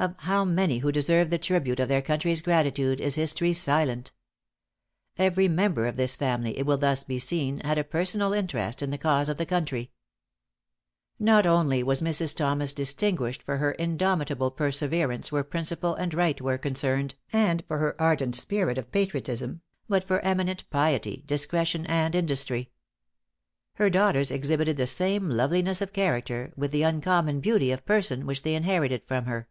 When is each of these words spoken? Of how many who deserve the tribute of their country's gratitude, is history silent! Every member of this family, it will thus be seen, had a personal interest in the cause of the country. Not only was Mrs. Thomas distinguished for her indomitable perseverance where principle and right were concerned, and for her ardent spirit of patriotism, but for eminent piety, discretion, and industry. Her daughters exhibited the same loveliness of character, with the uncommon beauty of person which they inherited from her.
Of 0.00 0.14
how 0.20 0.46
many 0.46 0.78
who 0.78 0.90
deserve 0.90 1.28
the 1.28 1.36
tribute 1.36 1.78
of 1.78 1.88
their 1.88 2.00
country's 2.00 2.40
gratitude, 2.40 3.02
is 3.02 3.16
history 3.16 3.52
silent! 3.52 4.12
Every 5.18 5.46
member 5.46 5.86
of 5.86 5.98
this 5.98 6.16
family, 6.16 6.56
it 6.58 6.64
will 6.64 6.78
thus 6.78 7.04
be 7.04 7.18
seen, 7.18 7.60
had 7.62 7.76
a 7.76 7.84
personal 7.84 8.32
interest 8.32 8.80
in 8.80 8.88
the 8.88 8.96
cause 8.96 9.28
of 9.28 9.36
the 9.36 9.44
country. 9.44 9.90
Not 11.18 11.44
only 11.44 11.82
was 11.82 12.00
Mrs. 12.00 12.34
Thomas 12.34 12.72
distinguished 12.72 13.42
for 13.42 13.58
her 13.58 13.72
indomitable 13.72 14.50
perseverance 14.52 15.30
where 15.30 15.44
principle 15.44 15.94
and 15.96 16.14
right 16.14 16.40
were 16.40 16.56
concerned, 16.56 17.14
and 17.30 17.62
for 17.68 17.76
her 17.76 18.00
ardent 18.00 18.34
spirit 18.36 18.78
of 18.78 18.90
patriotism, 18.90 19.60
but 19.86 20.02
for 20.02 20.20
eminent 20.20 20.64
piety, 20.70 21.24
discretion, 21.26 21.84
and 21.84 22.14
industry. 22.14 22.70
Her 23.74 23.90
daughters 23.90 24.30
exhibited 24.30 24.78
the 24.78 24.86
same 24.86 25.28
loveliness 25.28 25.82
of 25.82 25.92
character, 25.92 26.54
with 26.56 26.70
the 26.72 26.84
uncommon 26.84 27.40
beauty 27.40 27.70
of 27.70 27.84
person 27.84 28.24
which 28.24 28.40
they 28.40 28.54
inherited 28.54 29.04
from 29.06 29.26
her. 29.26 29.46